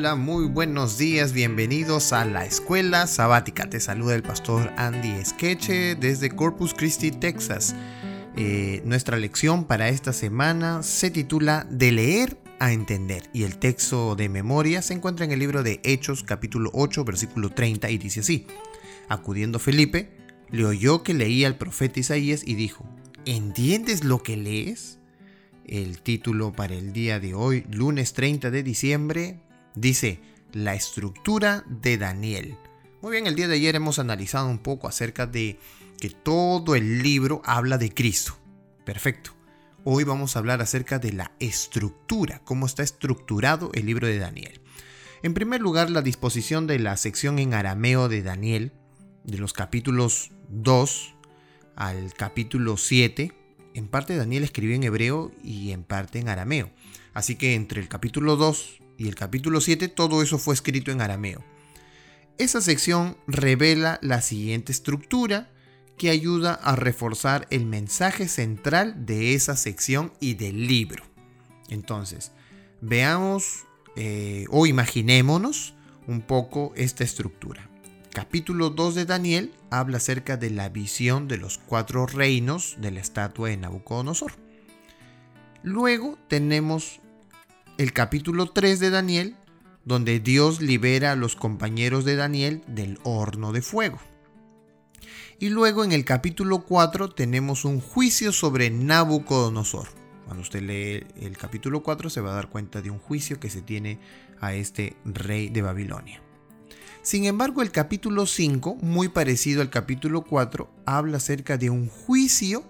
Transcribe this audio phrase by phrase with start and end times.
[0.00, 3.68] hola, muy buenos días, bienvenidos a la escuela sabática.
[3.68, 7.74] Te saluda el pastor Andy Skeche desde Corpus Christi, Texas.
[8.34, 14.16] Eh, nuestra lección para esta semana se titula De leer a entender y el texto
[14.16, 18.20] de memoria se encuentra en el libro de Hechos capítulo 8 versículo 30 y dice
[18.20, 18.46] así.
[19.10, 20.16] Acudiendo Felipe,
[20.50, 22.86] le oyó que leía al profeta Isaías y dijo,
[23.26, 24.98] ¿entiendes lo que lees?
[25.66, 29.40] El título para el día de hoy, lunes 30 de diciembre,
[29.74, 30.20] dice
[30.52, 32.56] La estructura de Daniel.
[33.02, 35.58] Muy bien, el día de ayer hemos analizado un poco acerca de
[35.98, 38.36] que todo el libro habla de Cristo.
[38.84, 39.32] Perfecto.
[39.84, 44.60] Hoy vamos a hablar acerca de la estructura, cómo está estructurado el libro de Daniel.
[45.22, 48.72] En primer lugar, la disposición de la sección en arameo de Daniel,
[49.24, 51.14] de los capítulos 2
[51.76, 53.32] al capítulo 7,
[53.74, 56.70] en parte Daniel escribió en hebreo y en parte en arameo.
[57.14, 61.00] Así que entre el capítulo 2 y el capítulo 7 todo eso fue escrito en
[61.00, 61.42] arameo.
[62.36, 65.50] Esa sección revela la siguiente estructura
[65.96, 71.02] que ayuda a reforzar el mensaje central de esa sección y del libro.
[71.68, 72.32] Entonces,
[72.80, 73.64] veamos
[73.96, 75.74] eh, o imaginémonos
[76.06, 77.70] un poco esta estructura
[78.12, 83.00] capítulo 2 de Daniel habla acerca de la visión de los cuatro reinos de la
[83.00, 84.32] estatua de Nabucodonosor.
[85.62, 87.00] Luego tenemos
[87.80, 89.36] el capítulo 3 de Daniel,
[89.86, 93.98] donde Dios libera a los compañeros de Daniel del horno de fuego.
[95.38, 99.88] Y luego en el capítulo 4 tenemos un juicio sobre Nabucodonosor.
[100.26, 103.48] Cuando usted lee el capítulo 4 se va a dar cuenta de un juicio que
[103.48, 103.98] se tiene
[104.42, 106.20] a este rey de Babilonia.
[107.00, 112.62] Sin embargo, el capítulo 5, muy parecido al capítulo 4, habla acerca de un juicio,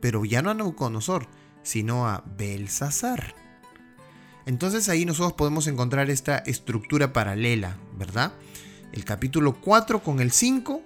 [0.00, 1.28] pero ya no a Nabucodonosor,
[1.62, 3.45] sino a Belsasar.
[4.46, 8.32] Entonces ahí nosotros podemos encontrar esta estructura paralela, ¿verdad?
[8.92, 10.82] El capítulo 4 con el 5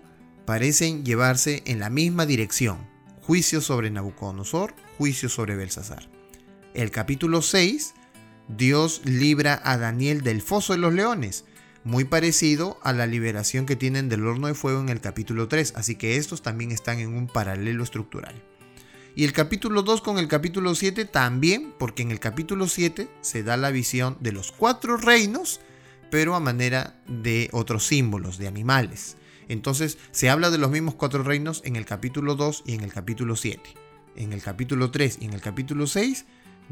[0.46, 2.78] parecen llevarse en la misma dirección.
[3.22, 6.08] Juicio sobre Nabucodonosor, juicio sobre Belsasar.
[6.74, 7.94] El capítulo 6,
[8.48, 11.44] Dios libra a Daniel del foso de los leones
[11.84, 15.74] muy parecido a la liberación que tienen del horno de fuego en el capítulo 3,
[15.76, 18.34] así que estos también están en un paralelo estructural.
[19.16, 23.42] Y el capítulo 2 con el capítulo 7 también, porque en el capítulo 7 se
[23.42, 25.60] da la visión de los cuatro reinos,
[26.10, 29.16] pero a manera de otros símbolos, de animales.
[29.48, 32.92] Entonces se habla de los mismos cuatro reinos en el capítulo 2 y en el
[32.92, 33.60] capítulo 7.
[34.16, 36.24] En el capítulo 3 y en el capítulo 6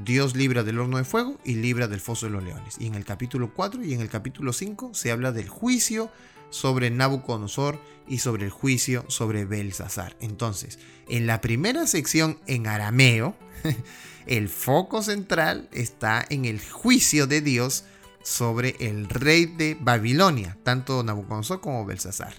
[0.05, 2.77] Dios libra del horno de fuego y libra del foso de los leones.
[2.79, 6.11] Y en el capítulo 4 y en el capítulo 5 se habla del juicio
[6.51, 10.17] sobre Nabucodonosor y sobre el juicio sobre Belsasar.
[10.21, 10.79] Entonces,
[11.09, 13.37] en la primera sección en arameo,
[14.27, 17.85] el foco central está en el juicio de Dios
[18.23, 22.35] sobre el rey de Babilonia, tanto Nabucodonosor como Belsasar.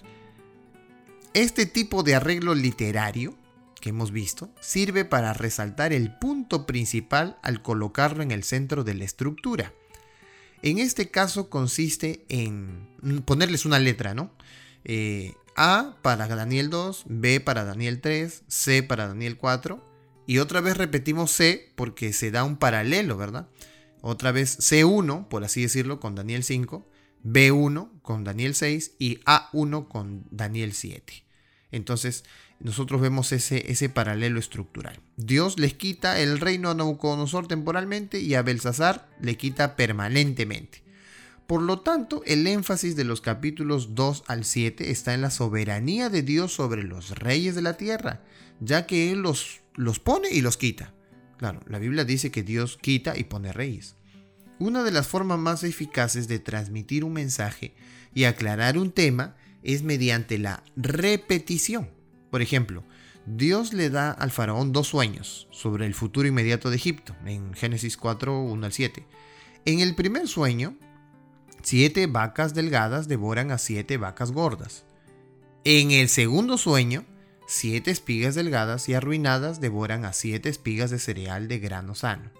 [1.32, 3.34] Este tipo de arreglo literario
[3.80, 8.94] que hemos visto sirve para resaltar el punto principal al colocarlo en el centro de
[8.94, 9.72] la estructura.
[10.62, 12.88] En este caso consiste en
[13.24, 14.32] ponerles una letra, ¿no?
[14.84, 19.84] Eh, A para Daniel 2, B para Daniel 3, C para Daniel 4
[20.26, 23.48] y otra vez repetimos C porque se da un paralelo, ¿verdad?
[24.02, 26.86] Otra vez C1, por así decirlo, con Daniel 5,
[27.24, 31.24] B1 con Daniel 6 y A1 con Daniel 7.
[31.72, 32.24] Entonces,
[32.60, 35.00] nosotros vemos ese, ese paralelo estructural.
[35.16, 40.82] Dios les quita el reino a Nabucodonosor temporalmente y a Belsasar le quita permanentemente.
[41.46, 46.08] Por lo tanto, el énfasis de los capítulos 2 al 7 está en la soberanía
[46.08, 48.22] de Dios sobre los reyes de la tierra,
[48.60, 50.94] ya que Él los, los pone y los quita.
[51.38, 53.96] Claro, la Biblia dice que Dios quita y pone reyes.
[54.60, 57.74] Una de las formas más eficaces de transmitir un mensaje
[58.14, 61.88] y aclarar un tema es mediante la repetición.
[62.30, 62.84] Por ejemplo,
[63.26, 67.96] Dios le da al faraón dos sueños sobre el futuro inmediato de Egipto, en Génesis
[67.96, 69.06] 4, 1 al 7.
[69.66, 70.76] En el primer sueño,
[71.62, 74.84] siete vacas delgadas devoran a siete vacas gordas.
[75.64, 77.04] En el segundo sueño,
[77.46, 82.30] siete espigas delgadas y arruinadas devoran a siete espigas de cereal de grano sano.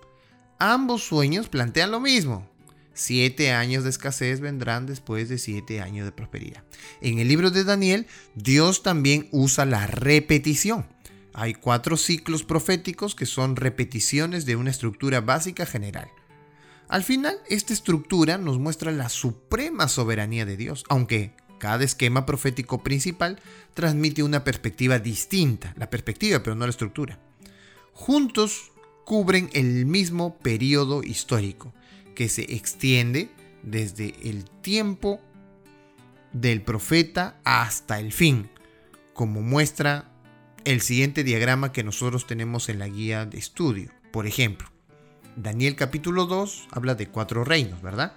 [0.58, 2.48] Ambos sueños plantean lo mismo,
[2.94, 6.64] Siete años de escasez vendrán después de siete años de prosperidad.
[7.00, 10.86] En el libro de Daniel, Dios también usa la repetición.
[11.32, 16.10] Hay cuatro ciclos proféticos que son repeticiones de una estructura básica general.
[16.88, 22.82] Al final, esta estructura nos muestra la suprema soberanía de Dios, aunque cada esquema profético
[22.82, 23.38] principal
[23.74, 27.20] transmite una perspectiva distinta, la perspectiva pero no la estructura.
[27.92, 28.72] Juntos
[29.04, 31.72] cubren el mismo periodo histórico,
[32.14, 33.30] que se extiende
[33.62, 35.20] desde el tiempo
[36.32, 38.48] del profeta hasta el fin,
[39.12, 40.10] como muestra
[40.64, 43.90] el siguiente diagrama que nosotros tenemos en la guía de estudio.
[44.12, 44.68] Por ejemplo,
[45.36, 48.14] Daniel capítulo 2 habla de cuatro reinos, ¿verdad?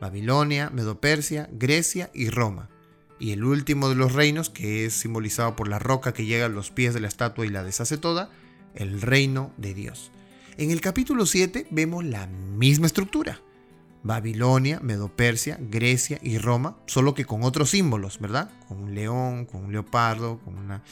[0.00, 2.68] Babilonia, Medopersia, Grecia y Roma.
[3.18, 6.50] Y el último de los reinos, que es simbolizado por la roca que llega a
[6.50, 8.30] los pies de la estatua y la deshace toda,
[8.74, 10.10] el reino de Dios.
[10.60, 13.40] En el capítulo 7 vemos la misma estructura.
[14.02, 18.50] Babilonia, Medopersia, Grecia y Roma, solo que con otros símbolos, ¿verdad?
[18.68, 20.82] Con un león, con un leopardo, con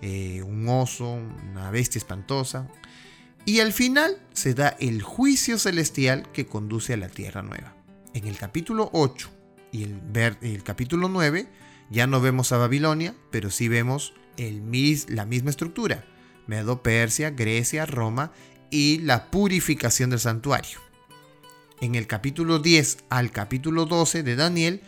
[0.00, 1.20] eh, un oso,
[1.50, 2.70] una bestia espantosa.
[3.44, 7.76] Y al final se da el juicio celestial que conduce a la tierra nueva.
[8.14, 9.28] En el capítulo 8
[9.72, 10.00] y el,
[10.40, 11.46] el capítulo 9
[11.90, 14.62] ya no vemos a Babilonia, pero sí vemos el
[15.08, 16.06] la misma estructura.
[16.46, 18.32] Medo Persia, Grecia, Roma
[18.70, 20.78] y la purificación del santuario.
[21.80, 24.82] En el capítulo 10 al capítulo 12 de Daniel,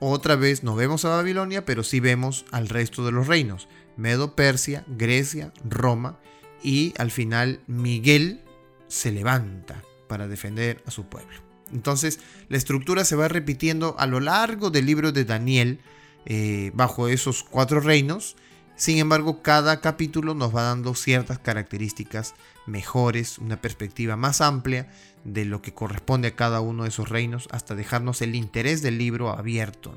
[0.00, 3.68] otra vez no vemos a Babilonia, pero sí vemos al resto de los reinos.
[3.96, 6.18] Medo Persia, Grecia, Roma
[6.62, 8.40] y al final Miguel
[8.88, 11.34] se levanta para defender a su pueblo.
[11.72, 15.80] Entonces la estructura se va repitiendo a lo largo del libro de Daniel
[16.26, 18.36] eh, bajo esos cuatro reinos.
[18.76, 22.34] Sin embargo, cada capítulo nos va dando ciertas características
[22.66, 24.88] mejores, una perspectiva más amplia
[25.22, 28.98] de lo que corresponde a cada uno de esos reinos, hasta dejarnos el interés del
[28.98, 29.94] libro abierto.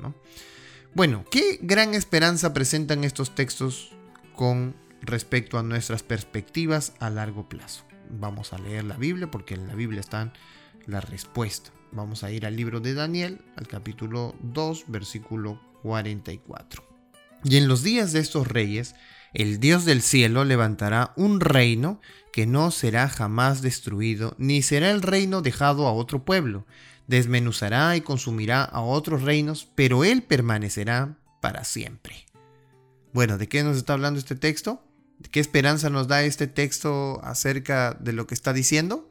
[0.94, 3.90] Bueno, ¿qué gran esperanza presentan estos textos
[4.34, 7.84] con respecto a nuestras perspectivas a largo plazo?
[8.10, 10.32] Vamos a leer la Biblia porque en la Biblia está
[10.86, 11.72] la respuesta.
[11.90, 16.87] Vamos a ir al libro de Daniel, al capítulo 2, versículo 44.
[17.44, 18.94] Y en los días de estos reyes,
[19.32, 22.00] el Dios del cielo levantará un reino
[22.32, 26.66] que no será jamás destruido, ni será el reino dejado a otro pueblo.
[27.06, 32.26] Desmenuzará y consumirá a otros reinos, pero él permanecerá para siempre.
[33.12, 34.84] Bueno, ¿de qué nos está hablando este texto?
[35.30, 39.10] ¿Qué esperanza nos da este texto acerca de lo que está diciendo?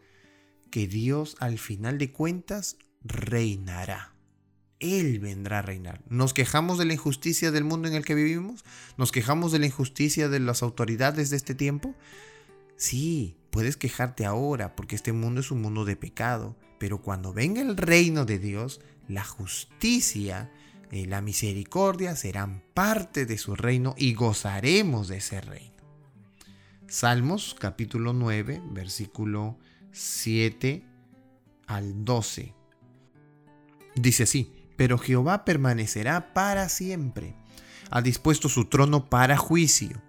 [0.72, 4.17] Que Dios al final de cuentas reinará.
[4.80, 6.02] Él vendrá a reinar.
[6.08, 8.64] ¿Nos quejamos de la injusticia del mundo en el que vivimos?
[8.98, 11.96] ¿Nos quejamos de la injusticia de las autoridades de este tiempo?
[12.76, 17.62] Sí, puedes quejarte ahora porque este mundo es un mundo de pecado, pero cuando venga
[17.62, 20.52] el reino de Dios, la justicia
[20.92, 25.76] y la misericordia serán parte de su reino y gozaremos de ese reino.
[26.88, 29.58] Salmos capítulo 9, versículo
[29.92, 30.86] 7
[31.66, 32.54] al 12.
[33.96, 37.36] Dice así, pero Jehová permanecerá para siempre.
[37.90, 40.02] Ha dispuesto su trono para juicio.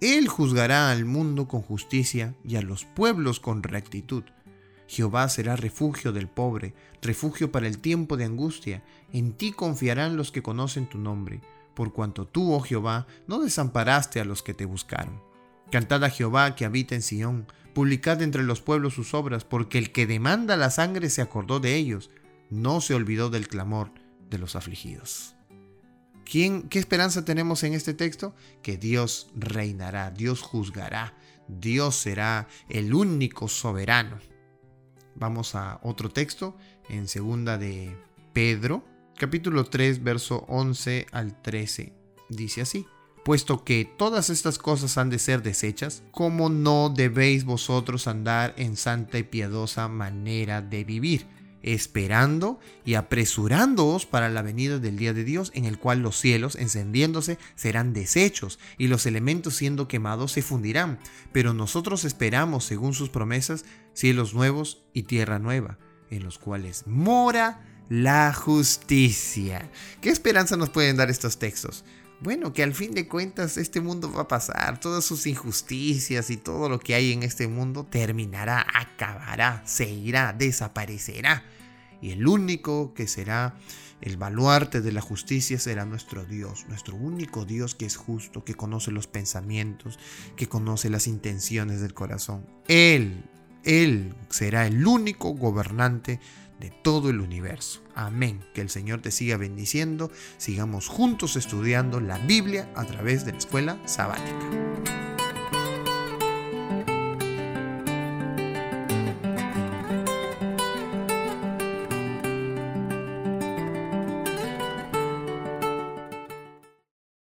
[0.00, 4.24] Él juzgará al mundo con justicia y a los pueblos con rectitud.
[4.88, 8.82] Jehová será refugio del pobre, refugio para el tiempo de angustia.
[9.12, 11.40] En ti confiarán los que conocen tu nombre,
[11.74, 15.22] por cuanto tú, oh Jehová, no desamparaste a los que te buscaron.
[15.70, 19.92] Cantad a Jehová que habita en Sión, publicad entre los pueblos sus obras, porque el
[19.92, 22.10] que demanda la sangre se acordó de ellos,
[22.48, 23.92] no se olvidó del clamor
[24.30, 25.34] de los afligidos.
[26.24, 28.34] ¿Quién, ¿Qué esperanza tenemos en este texto?
[28.62, 31.14] Que Dios reinará, Dios juzgará,
[31.48, 34.18] Dios será el único soberano.
[35.16, 36.56] Vamos a otro texto
[36.88, 37.96] en segunda de
[38.32, 38.84] Pedro,
[39.16, 41.92] capítulo 3, verso 11 al 13.
[42.28, 42.86] Dice así:
[43.24, 48.76] Puesto que todas estas cosas han de ser desechas, ¿cómo no debéis vosotros andar en
[48.76, 51.26] santa y piadosa manera de vivir?
[51.62, 56.56] Esperando y apresurándoos para la venida del día de Dios, en el cual los cielos,
[56.56, 60.98] encendiéndose, serán deshechos, y los elementos siendo quemados se fundirán.
[61.32, 65.78] Pero nosotros esperamos, según sus promesas, cielos nuevos y tierra nueva,
[66.10, 69.68] en los cuales mora la justicia.
[70.00, 71.84] ¿Qué esperanza nos pueden dar estos textos?
[72.22, 76.36] Bueno, que al fin de cuentas este mundo va a pasar, todas sus injusticias y
[76.36, 81.44] todo lo que hay en este mundo terminará, acabará, se irá, desaparecerá.
[82.02, 83.56] Y el único que será
[84.02, 88.54] el baluarte de la justicia será nuestro Dios, nuestro único Dios que es justo, que
[88.54, 89.98] conoce los pensamientos,
[90.36, 92.46] que conoce las intenciones del corazón.
[92.68, 93.24] Él,
[93.64, 96.20] Él será el único gobernante
[96.60, 97.82] de todo el universo.
[97.94, 98.44] Amén.
[98.54, 100.10] Que el Señor te siga bendiciendo.
[100.36, 105.09] Sigamos juntos estudiando la Biblia a través de la escuela sabática.